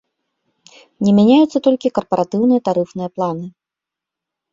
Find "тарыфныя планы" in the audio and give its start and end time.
2.69-3.47